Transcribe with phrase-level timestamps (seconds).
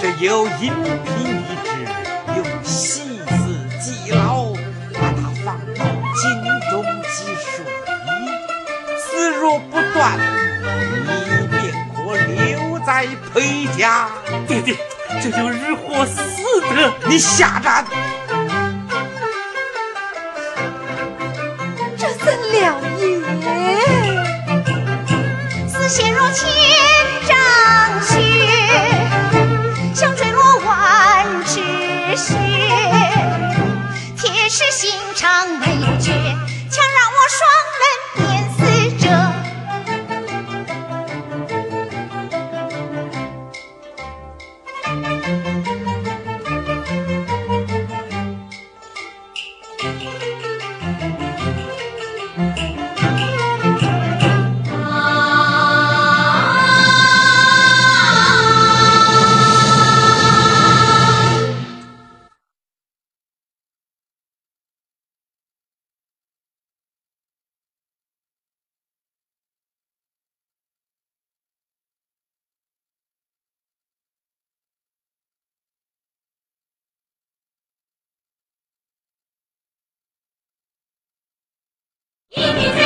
[0.00, 0.72] 这有阴
[1.04, 1.06] 平
[1.42, 1.68] 一致，
[2.36, 3.34] 又细思
[3.80, 4.52] 极劳，
[4.94, 6.22] 把它放到井
[6.70, 7.46] 中积水。
[9.00, 10.16] 此若不断，
[10.62, 11.58] 你便
[11.96, 14.08] 可留在裴家。
[14.46, 14.76] 爹爹，
[15.20, 16.20] 这就日活死
[16.60, 16.92] 得。
[17.08, 17.84] 你下战！
[21.96, 23.04] 这怎了也？
[25.66, 26.46] 丝线若千
[27.26, 27.36] 丈
[28.02, 28.27] 雪，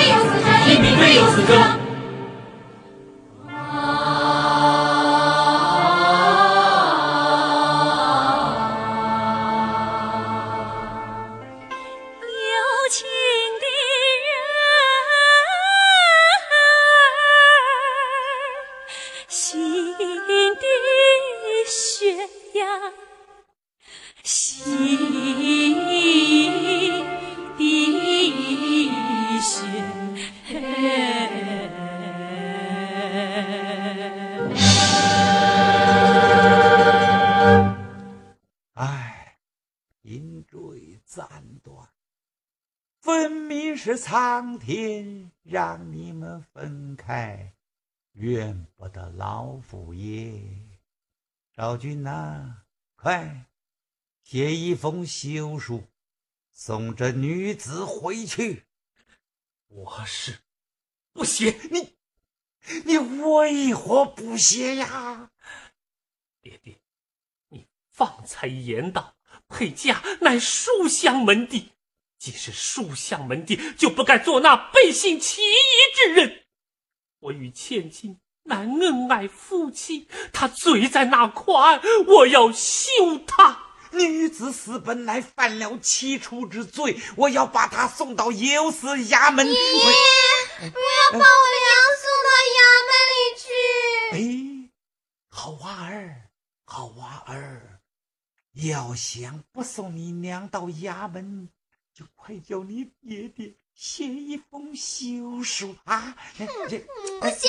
[0.03, 1.81] 一匹最有资格，一匹最有此歌。
[44.12, 47.54] 苍天让你们分开，
[48.12, 50.38] 怨不得老夫爷。
[51.56, 52.64] 昭君呐、
[52.94, 53.47] 快
[54.22, 55.84] 写一封休书，
[56.53, 58.66] 送这女子回去。
[59.69, 60.41] 我是
[61.14, 61.58] 不写。
[61.70, 61.97] 你，
[62.84, 65.31] 你为何不写呀？
[66.42, 66.78] 爹爹，
[67.48, 69.16] 你方才言道，
[69.48, 71.72] 裴家乃书香门第，
[72.22, 75.56] 既是书香门第，就不该做那背信弃义
[75.93, 76.44] 之人。
[77.19, 81.81] 我与千金乃恩爱夫妻，他罪在哪块？
[82.06, 83.66] 我要休他。
[83.91, 89.44] 女子私本来犯了七出之罪，我要把她送到右司衙门。
[89.44, 93.50] 不要把我娘送到衙门里去。
[94.12, 94.71] 哎，
[95.28, 96.31] 好娃儿，
[96.66, 97.81] 好娃儿，
[98.53, 101.49] 要想不送你娘到衙门，
[101.94, 106.16] 就快叫你爹爹写一封休书啊！
[106.38, 106.78] 哎这
[107.20, 107.48] 不写。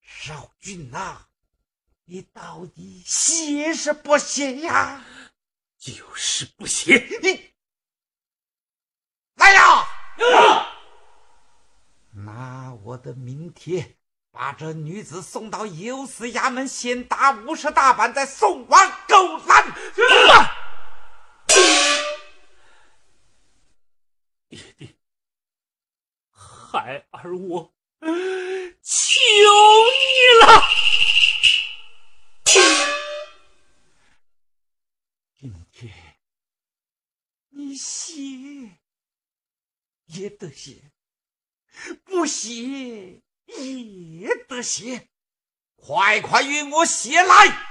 [0.00, 1.26] 少俊呐、
[2.04, 5.04] 你到底写是不写呀？
[5.78, 6.98] 就是不写。
[7.22, 7.54] 你
[9.34, 9.86] 来呀！
[12.12, 13.98] 拿我的名帖，
[14.30, 19.72] 把这女子送到游司衙门，先打五十大板，再送往狗栏。
[24.48, 24.96] 爹爹，
[26.76, 27.74] 孩儿我
[28.82, 29.20] 求
[29.96, 30.62] 你了。
[35.40, 35.90] 今天
[37.48, 38.12] 你写
[40.04, 40.92] 也得写，
[42.04, 45.08] 不写也得写，
[45.76, 47.65] 快快与我写来！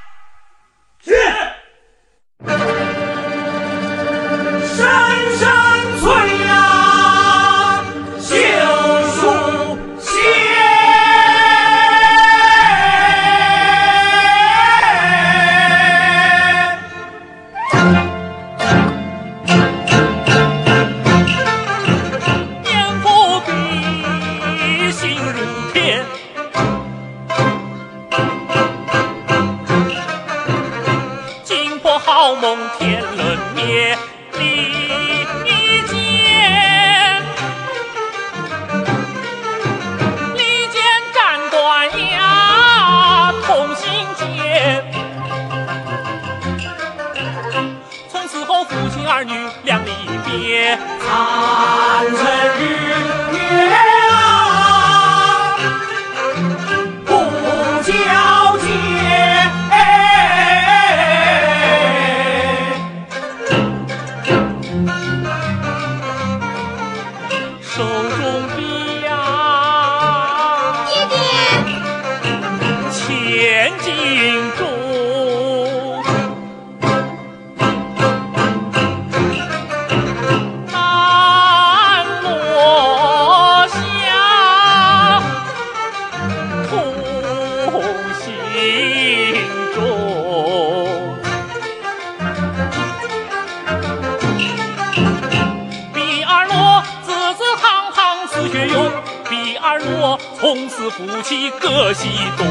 [99.87, 102.45] 我从此夫妻各西东。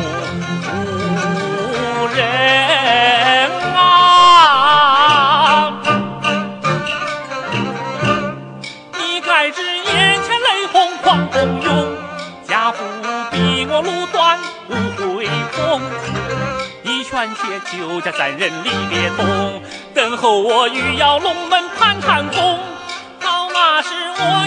[0.95, 5.73] 夫人啊，
[8.99, 11.97] 你该知眼前雷轰狂风涌，
[12.47, 12.85] 家父
[13.31, 14.39] 逼我路断
[14.69, 14.75] 不
[15.17, 15.27] 回
[15.57, 15.81] 头。
[16.85, 19.63] 一劝且救家三人离别东，
[19.95, 22.59] 等候我欲要龙门盘看公。
[23.21, 24.47] 到那时我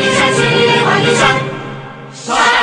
[0.00, 2.59] 万里山，千里万里山，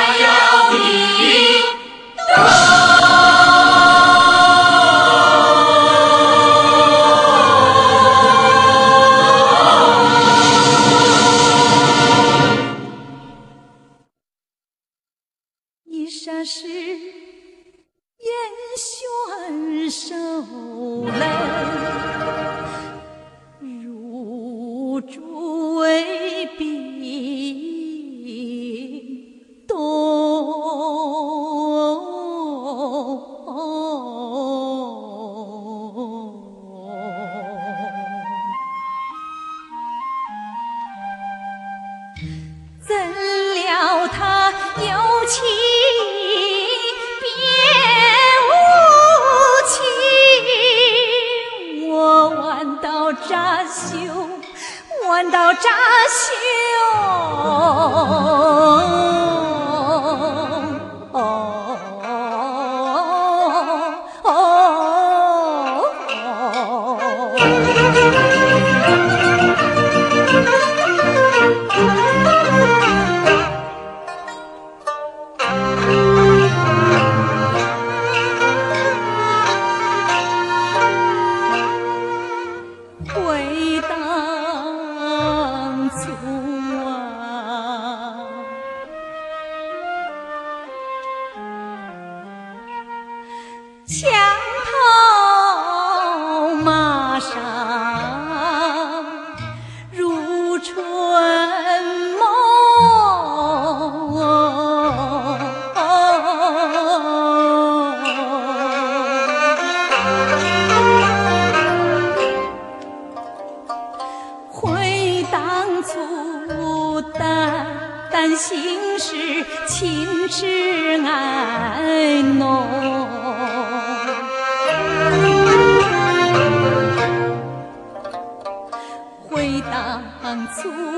[130.48, 130.97] 粗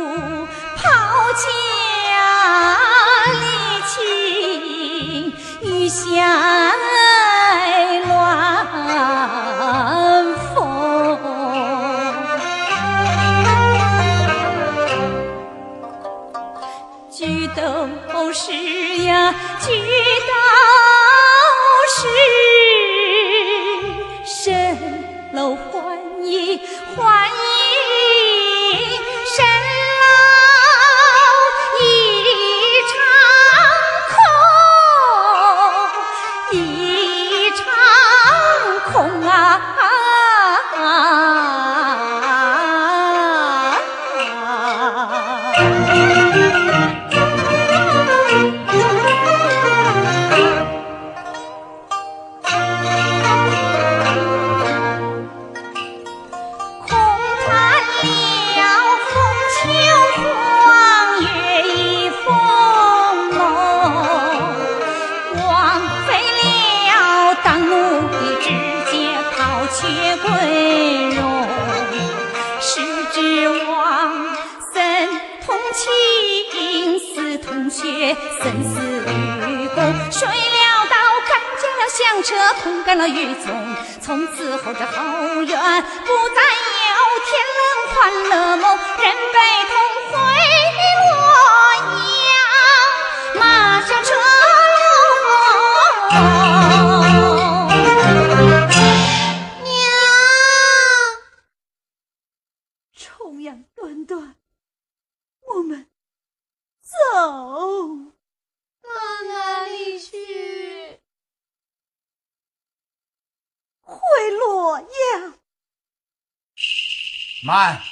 [117.51, 117.83] 慢！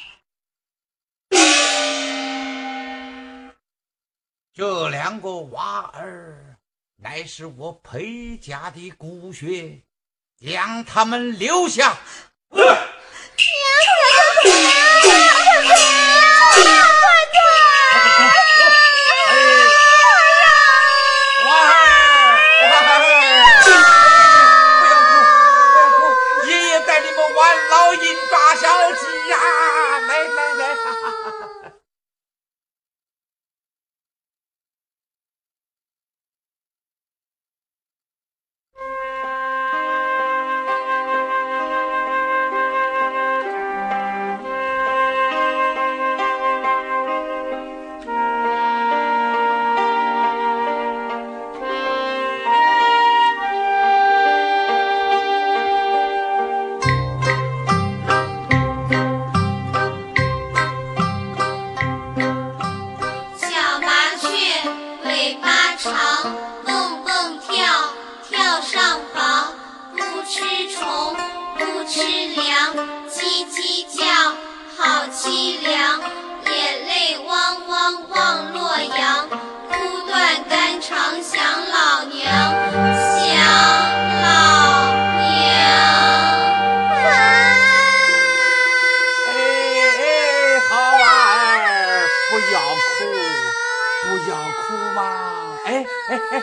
[4.52, 6.56] 这两个娃儿
[6.94, 9.82] 乃是我裴家的骨血，
[10.36, 11.98] 将他们留下。
[71.98, 72.76] 吃粮，
[73.10, 73.18] 叽
[73.50, 74.06] 叽叫，
[74.76, 76.00] 好凄凉。
[76.46, 79.34] 眼泪汪汪望洛阳，哭
[80.06, 82.30] 断肝肠想老娘，
[83.02, 83.34] 想
[84.22, 85.26] 老娘。
[89.26, 89.36] 哎，
[90.70, 90.70] 好
[91.02, 92.54] 儿，不要
[92.94, 93.02] 哭，
[94.04, 94.62] 不要哭
[94.94, 95.02] 嘛！
[95.64, 96.42] 哎哎哎哎，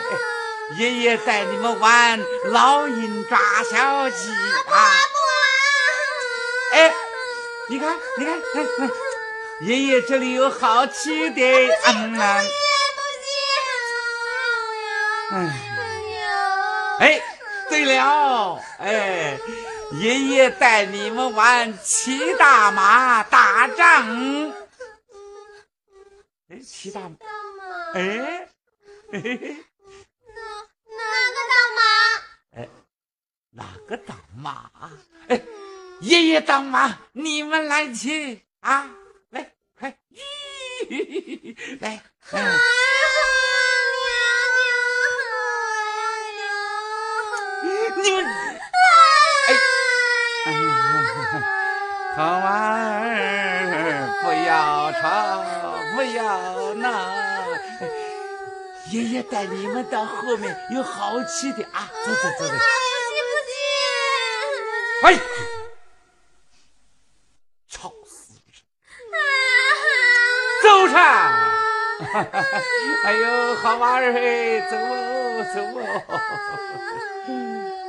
[0.76, 2.20] 爷爷带你们玩
[2.52, 3.38] 老鹰抓
[3.72, 4.28] 小鸡
[4.68, 4.74] 啊！
[7.66, 8.88] 哎，你看，你看，哎哎，
[9.62, 11.40] 爷爷这里有好吃的，
[11.86, 12.40] 嗯啊，
[15.32, 15.50] 嗯。
[17.00, 17.20] 哎，
[17.68, 19.36] 对了，哎，
[19.94, 24.52] 爷爷带你们玩骑大马打仗。
[26.48, 27.16] 哎，骑大马，
[27.94, 28.48] 哎，
[29.10, 29.56] 嘿嘿嘿，
[30.88, 31.02] 哪
[31.34, 31.80] 个大马？
[32.56, 32.68] 哎，
[33.50, 34.70] 哪个大马？
[35.96, 38.90] 哎，爷爷当妈，你们来亲啊！
[39.30, 42.36] 来，快，吁， 来，嗯。
[47.96, 48.24] 你们，
[49.48, 49.48] 哎，
[52.14, 52.46] 好娃
[53.00, 53.10] 儿，
[54.22, 55.04] 不要吵，
[55.94, 56.88] 不要闹。
[57.80, 57.82] 哎
[58.92, 61.90] 爷爷带你们到后面有好吃的啊！
[62.04, 62.54] 走走走走。
[65.02, 65.18] 哎，
[67.68, 68.54] 吵死人！
[70.62, 70.96] 走上。
[73.06, 75.86] 哎呦，好娃儿嘿，走哦，走哦。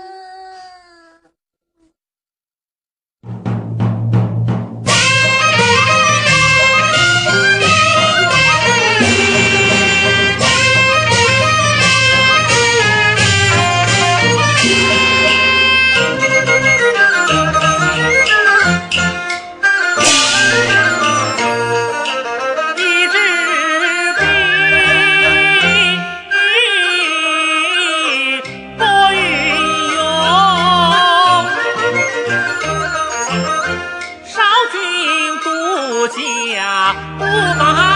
[36.07, 37.25] 家不
[37.59, 37.86] 把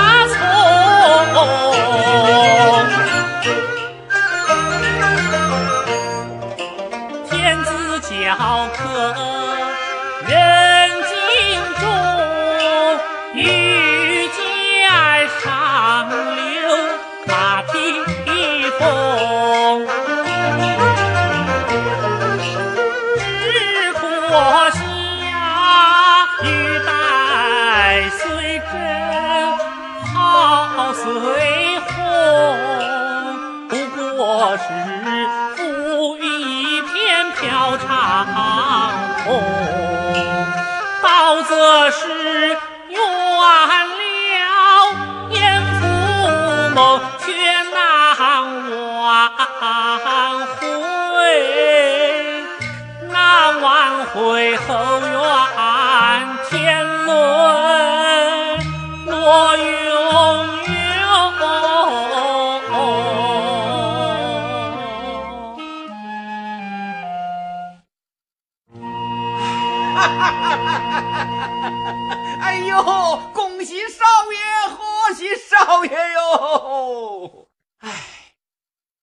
[75.71, 77.47] 少爷哟！
[77.77, 77.89] 哎，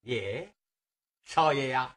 [0.02, 0.52] 耶，
[1.24, 1.96] 少爷呀，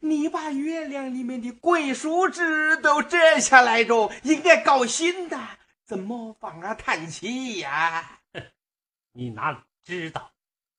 [0.00, 5.38] 你把月亮里面的桂树枝都摘下来着，应该高兴的，
[5.84, 8.18] 怎么反而叹气呀？
[9.14, 10.32] 你哪里知道，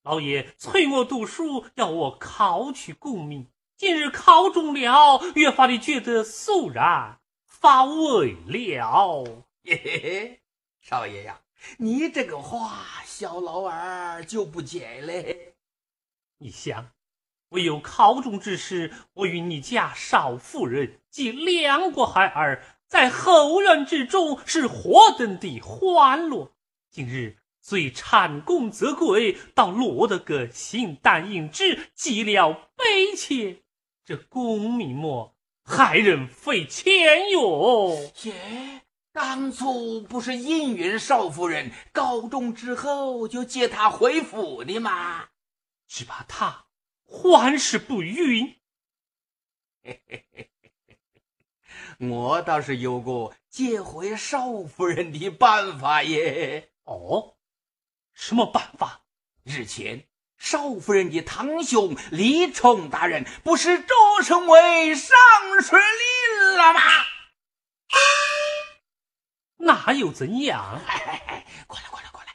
[0.04, 3.48] 老爷催我读书，要我考取功名。
[3.78, 9.24] 今日考中了，越发的觉得肃然发威了。
[9.64, 10.42] 嘿嘿嘿，
[10.82, 11.40] 少爷呀，
[11.78, 15.56] 你这个话，小老儿就不解嘞。
[16.40, 16.92] 你想，
[17.50, 26.52] 唯有考中之时，我与你家少夫人及两个孩儿在后院之中是何等的欢乐。
[26.90, 33.62] 今日虽产功则贵，倒落得个形单影只，寂寥悲切，
[34.04, 38.12] 这功名么，害人费钱哟。
[38.24, 38.82] 耶，
[39.14, 45.30] 当初不是应允少夫人高中之后就接她回府的吗？
[45.88, 46.68] 只怕他
[47.04, 48.56] 还是不允。
[52.00, 56.72] 我倒是有个接回少夫人的办法耶。
[56.86, 57.36] 哦，
[58.14, 59.04] 什么办法？
[59.44, 65.14] 日前少夫人的堂兄李冲大人不是擢升为上
[65.62, 66.80] 水令了吗？
[69.62, 70.82] 那又怎样？
[71.68, 72.28] 过来过来过来！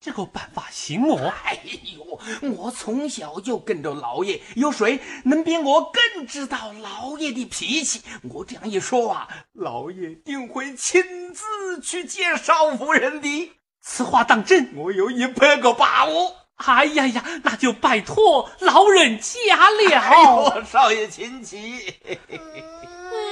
[0.00, 1.32] 这个办法行哦？
[1.44, 1.60] 哎
[1.96, 2.20] 呦，
[2.52, 8.02] 我从小就跟着老爷，有谁能比我更知道老爷的脾气？
[8.22, 13.52] 我这样一说啊，老爷定会亲自去见少夫人的。
[13.80, 14.74] 此话当真？
[14.76, 16.37] 我有一百个把握。
[16.58, 19.98] 哎呀呀，那就拜托老人家了。
[19.98, 21.94] 哎呦，少爷请起。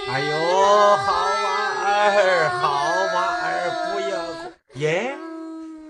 [0.08, 2.68] 哎呦，好娃儿，好
[3.14, 4.16] 娃儿，不要
[4.48, 4.52] 哭。
[4.74, 5.16] 耶，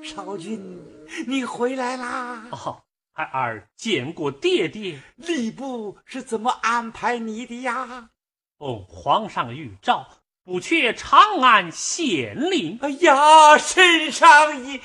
[0.03, 0.83] 少君，
[1.27, 2.46] 你回来啦！
[2.51, 5.01] 哦，孩儿见过爹爹。
[5.18, 8.11] 吏部是怎么安排你的呀？
[8.59, 10.07] 哦皇上御诏，
[10.46, 12.78] 不缺长安县令。
[12.80, 14.80] 哎呀，身上一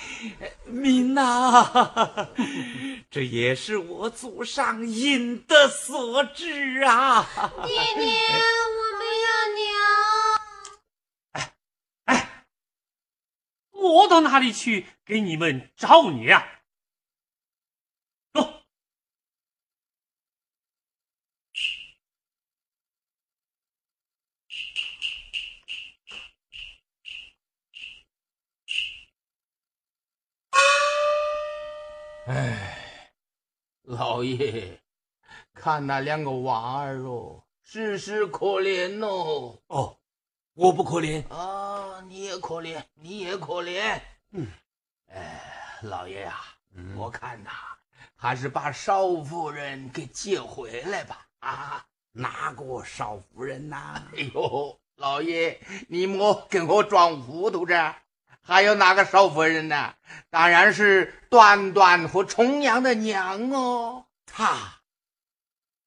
[0.65, 2.29] 民呐！
[3.11, 7.29] 这也是我祖上引的所致啊！
[7.67, 8.05] 爹爹，
[8.71, 9.61] 我们要娘。
[11.33, 11.53] 哎
[12.05, 12.45] 哎
[13.71, 16.41] 我到哪里去给你们找娘？
[16.41, 16.47] 走。
[32.27, 33.11] 哎，
[33.81, 34.79] 老爷，
[35.55, 39.57] 看那两个娃儿哦，事事可怜哦。
[39.65, 39.97] 哦，
[40.53, 43.99] 我不可怜啊，你也可怜，你也可怜。
[44.33, 44.47] 嗯，
[45.07, 46.39] 哎，老爷呀、
[46.95, 47.49] 我看呐，
[48.15, 51.27] 还是把少夫人给接回来吧。
[51.39, 57.95] 啊，哪个少夫人呐、哎呦，老爷，你莫跟我装糊涂着。
[58.43, 59.95] 还有哪个少夫人呢？
[60.29, 64.05] 当然是端端和重阳的娘哦。
[64.25, 64.81] 她，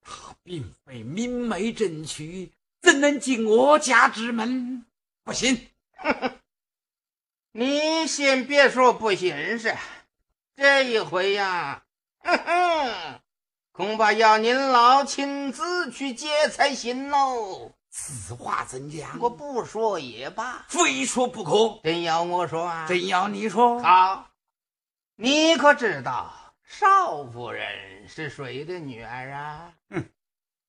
[0.00, 4.86] 她并非明媒正娶，怎能进我家之门？
[5.24, 5.68] 不行！
[7.52, 9.76] 你先别说不行是，
[10.56, 11.84] 这一回呀，
[12.20, 13.20] 哼哼，
[13.72, 17.72] 恐怕要您老亲自去接才行喽。
[17.96, 19.20] 此话怎讲？
[19.20, 21.80] 我不说也罢，非说不可。
[21.84, 24.30] 真要我说啊，真要你说，好，
[25.14, 29.74] 你可知道少夫人是谁的女儿啊？
[29.90, 30.10] 哼，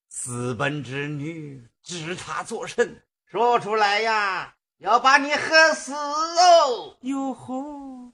[0.07, 3.01] 私奔之女，知她作甚？
[3.25, 6.95] 说出来呀，要把你喝死哦！
[7.01, 8.13] 哟呵，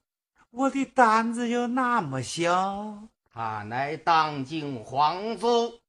[0.52, 3.10] 我的胆子有那么小？
[3.34, 5.81] 她乃当今皇族。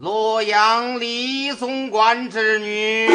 [0.00, 3.06] 洛阳李总管之女，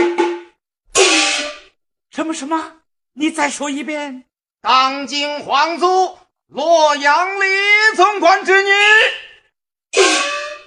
[2.12, 2.74] 什么什么？
[3.14, 4.26] 你再说一遍。
[4.62, 7.46] 当今皇族洛阳李
[7.96, 8.70] 总管之女，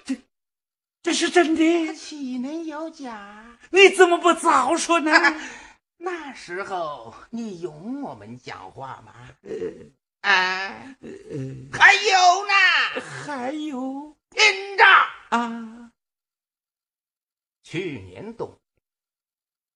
[0.05, 0.17] 这
[1.05, 1.95] 这是真的？
[1.95, 3.57] 岂能有假？
[3.71, 5.13] 你怎么不早说呢？
[5.99, 9.13] 那时候你用我们讲话吗？
[9.45, 10.97] 呃啊，
[11.73, 12.53] 还有呢？
[13.25, 14.17] 还有。
[14.31, 14.85] 听着
[15.31, 15.93] 啊！
[17.71, 18.59] 去年冬，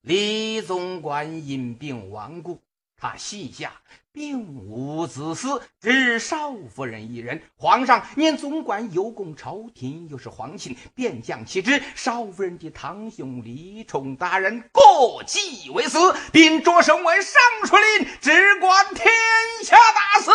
[0.00, 2.62] 李总管因病亡故，
[2.96, 7.42] 他膝下并无子嗣，只少夫人一人。
[7.54, 11.82] 皇上念总管有功朝廷，又是皇亲，便将其职。
[11.94, 19.12] 少夫人的堂兄李冲大人过继为嗣，并擢升为尚书令，只管天
[19.64, 20.30] 下大事。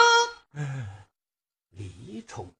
[1.72, 2.54] 李冲。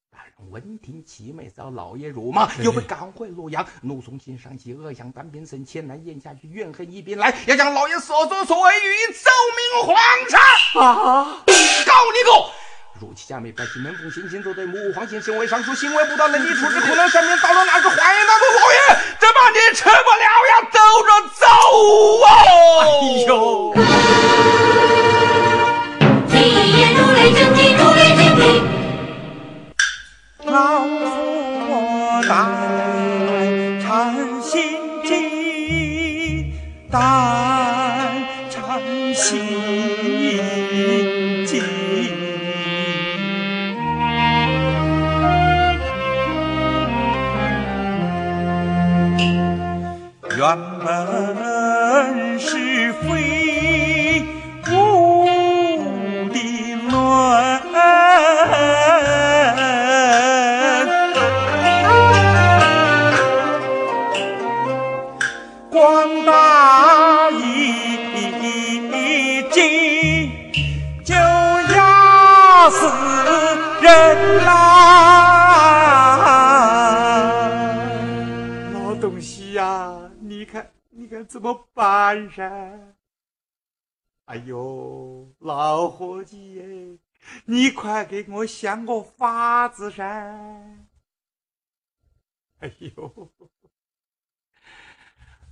[0.52, 3.66] 闻听其妹遭老爷辱骂，又被赶回洛阳。
[3.82, 9.96] 怒从心上起，恶向胆边生，千难咽下去，怨恨一边来，要将老爷所作所为予以奏明皇
[10.30, 10.40] 上。
[10.82, 11.44] 啊！
[11.46, 11.54] 告
[12.14, 12.32] 你个！
[13.00, 18.78] 如其家妹百姓门风心心作对，母皇亲身为尚书，行为不当，能力处置，可能上面到了哪个欢迎那个老爷？
[19.20, 21.46] 这把你吃不了呀，走着走
[22.26, 22.28] 啊！
[22.82, 22.86] 哎
[23.28, 23.76] 呦！
[26.30, 26.34] 一
[26.80, 28.77] 言如雷震地，如雷震地。
[30.58, 31.14] 老夫
[32.28, 32.34] 代
[33.80, 34.56] 唱心
[35.06, 36.52] 经，
[36.90, 36.98] 代
[38.50, 38.82] 唱
[39.14, 39.38] 心
[41.46, 41.52] 经。
[50.36, 50.42] 原
[50.84, 51.47] 本
[82.20, 82.96] 么办噻？
[84.26, 87.00] 哎呦，老伙计，
[87.46, 90.04] 你快给我想个法子噻！
[92.60, 93.32] 哎呦，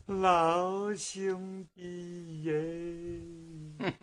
[0.08, 3.94] 老兄弟耶！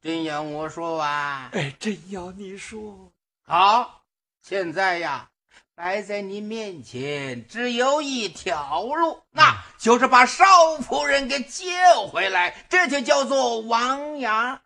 [0.00, 1.50] 真要我说啊？
[1.52, 3.12] 哎，真要你说。
[3.42, 4.04] 好，
[4.40, 5.30] 现在呀，
[5.74, 10.44] 摆在你面前只有一条路，那就是把少
[10.76, 11.76] 夫人给接
[12.08, 14.62] 回来，这就叫做亡羊。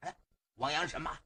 [0.00, 0.16] 哎，
[0.54, 1.18] 亡羊什么？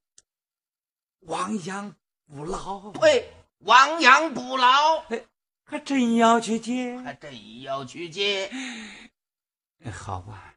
[1.21, 1.95] 亡羊
[2.27, 2.93] 补牢。
[2.93, 5.05] 对，亡羊补牢。
[5.09, 5.27] 哎，
[5.65, 6.97] 还真要去接？
[6.99, 8.51] 还真要去接？
[9.93, 10.55] 好吧，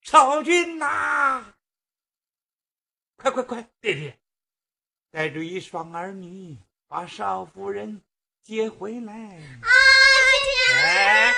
[0.00, 1.54] 少君呐！
[3.16, 4.18] 快快快，爹爹，
[5.10, 6.58] 带着一双儿女，
[6.92, 8.02] 把少夫人
[8.42, 9.14] 接回来。
[9.14, 9.68] 啊，
[10.84, 11.34] 哎，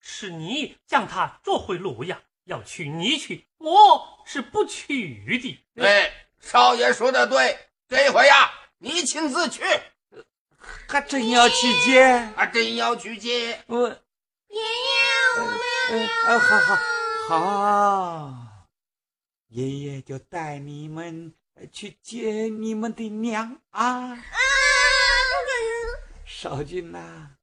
[0.00, 5.64] 是你将她捉回洛阳，要娶你去，我是不去的。
[5.76, 9.62] 对，少爷说的对，这回呀，你亲自去，
[10.88, 13.62] 还真要去接，还真要去接。
[13.68, 14.60] 我爷爷，
[15.38, 15.44] 我
[15.92, 16.58] 们，呃，好
[17.28, 18.34] 好好。
[19.50, 21.32] 爷爷就带你们
[21.72, 24.16] 去接你们的娘啊！
[26.24, 27.38] 少君呐，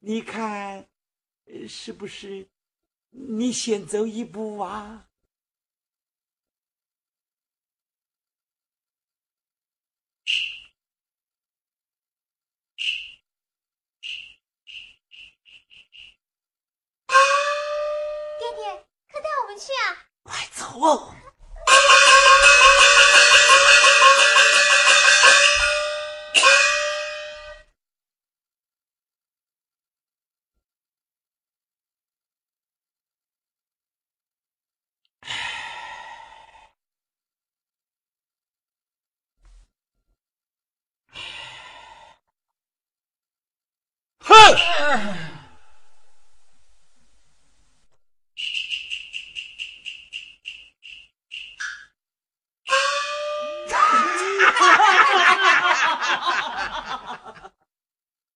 [0.00, 0.88] 你看
[1.68, 2.50] 是不是？
[3.10, 5.08] 你先走一步啊！
[18.38, 20.10] 爹爹，快带我们去啊！
[20.24, 21.14] 快走！